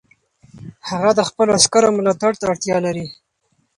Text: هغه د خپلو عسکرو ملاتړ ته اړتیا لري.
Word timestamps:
هغه 0.89 1.11
د 1.15 1.21
خپلو 1.29 1.49
عسکرو 1.59 1.95
ملاتړ 1.97 2.31
ته 2.39 2.43
اړتیا 2.51 2.77
لري. 2.85 3.05